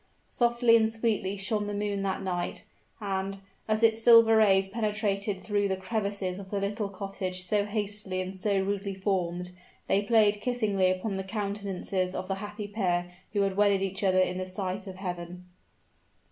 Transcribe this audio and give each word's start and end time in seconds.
Softly 0.29 0.75
and 0.75 0.89
sweetly 0.89 1.37
shone 1.37 1.67
the 1.67 1.75
moon 1.75 2.01
that 2.01 2.23
night; 2.23 2.65
and, 2.99 3.37
as 3.67 3.83
its 3.83 4.01
silver 4.01 4.37
rays 4.37 4.67
penetrated 4.67 5.39
through 5.41 5.67
the 5.67 5.77
crevices 5.77 6.39
of 6.39 6.49
the 6.49 6.59
little 6.59 6.89
cottage 6.89 7.43
so 7.43 7.65
hastily 7.65 8.19
and 8.19 8.35
so 8.35 8.59
rudely 8.63 8.95
formed, 8.95 9.51
they 9.85 10.01
played 10.01 10.41
kissingly 10.41 10.89
upon 10.89 11.17
the 11.17 11.23
countenances 11.23 12.15
of 12.15 12.27
the 12.27 12.33
happy 12.41 12.67
pair 12.67 13.11
who 13.33 13.41
had 13.41 13.55
wedded 13.55 13.83
each 13.83 14.03
other 14.03 14.17
in 14.17 14.39
the 14.39 14.47
sight 14.47 14.87
of 14.87 14.95
Heaven. 14.95 15.45